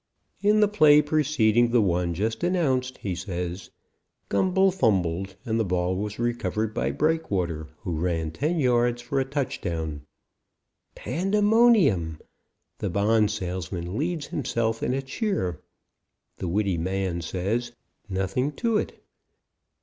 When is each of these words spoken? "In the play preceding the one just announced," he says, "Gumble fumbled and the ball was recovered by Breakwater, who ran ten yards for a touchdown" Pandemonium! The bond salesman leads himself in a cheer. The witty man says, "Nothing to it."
"In 0.41 0.61
the 0.61 0.67
play 0.67 0.99
preceding 1.03 1.69
the 1.69 1.79
one 1.79 2.15
just 2.15 2.43
announced," 2.43 2.97
he 2.97 3.13
says, 3.13 3.69
"Gumble 4.29 4.71
fumbled 4.71 5.35
and 5.45 5.59
the 5.59 5.63
ball 5.63 5.95
was 5.95 6.17
recovered 6.17 6.73
by 6.73 6.89
Breakwater, 6.89 7.67
who 7.81 7.99
ran 7.99 8.31
ten 8.31 8.57
yards 8.57 9.03
for 9.03 9.19
a 9.19 9.25
touchdown" 9.25 10.01
Pandemonium! 11.05 12.17
The 12.79 12.89
bond 12.89 13.29
salesman 13.29 13.95
leads 13.95 14.25
himself 14.25 14.81
in 14.81 14.95
a 14.95 15.03
cheer. 15.03 15.61
The 16.37 16.47
witty 16.47 16.79
man 16.79 17.21
says, 17.21 17.73
"Nothing 18.09 18.53
to 18.53 18.77
it." 18.77 18.99